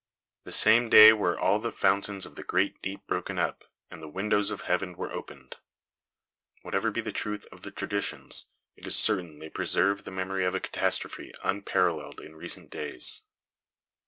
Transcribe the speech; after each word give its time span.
"The 0.45 0.51
same 0.51 0.89
day 0.89 1.13
were 1.13 1.39
all 1.39 1.59
the 1.59 1.71
fountains 1.71 2.25
of 2.25 2.33
the 2.33 2.41
great 2.43 2.81
deep 2.81 3.05
broken 3.05 3.37
up, 3.37 3.65
and 3.91 4.01
the 4.01 4.07
windows 4.07 4.49
of 4.49 4.61
heaven 4.61 4.97
were 4.97 5.11
opened." 5.13 5.57
Whatever 6.63 6.89
be 6.89 7.01
the 7.01 7.11
truth 7.11 7.45
of 7.51 7.61
the 7.61 7.69
traditions, 7.69 8.47
it 8.75 8.87
is 8.87 8.95
certain 8.95 9.37
they 9.37 9.47
preserve 9.51 10.03
the 10.03 10.09
memory 10.09 10.43
of 10.43 10.55
a 10.55 10.59
catastrophe 10.59 11.33
unparalleled 11.43 12.19
in 12.19 12.35
recent 12.35 12.71
days. 12.71 13.21